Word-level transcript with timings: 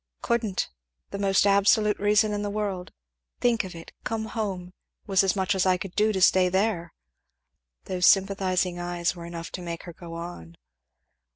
"Couldn't 0.23 0.71
the 1.11 1.19
most 1.19 1.45
absolute 1.45 1.99
reason 1.99 2.33
in 2.33 2.41
the 2.41 2.49
world. 2.49 2.91
Think 3.39 3.63
of 3.63 3.75
it! 3.75 3.91
Come 4.03 4.25
home! 4.25 4.69
It 5.03 5.07
was 5.07 5.23
as 5.23 5.35
much 5.35 5.53
as 5.53 5.67
I 5.67 5.77
could 5.77 5.93
do 5.93 6.11
to 6.11 6.19
stay 6.19 6.49
there!" 6.49 6.91
Those 7.85 8.07
sympathizing 8.07 8.79
eyes 8.79 9.15
were 9.15 9.25
enough 9.27 9.51
to 9.51 9.61
make 9.61 9.83
her 9.83 9.93
go 9.93 10.15
on. 10.15 10.57